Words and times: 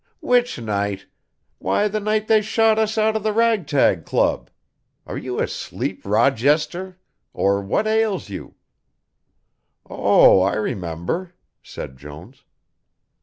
"Which 0.19 0.57
night? 0.59 1.05
Why 1.59 1.87
the 1.87 1.99
night 1.99 2.27
they 2.27 2.41
shot 2.41 2.79
us 2.79 2.97
out 2.97 3.15
of 3.15 3.21
the 3.21 3.31
Rag 3.31 3.67
Tag 3.67 4.03
Club. 4.03 4.49
Are 5.05 5.15
you 5.15 5.37
asleep, 5.39 6.01
Rawjester 6.03 6.97
or 7.33 7.61
what 7.61 7.85
ails 7.85 8.27
you?" 8.27 8.55
"Oh, 9.87 10.41
I 10.41 10.55
remember," 10.55 11.35
said 11.61 11.97
Jones. 11.97 12.43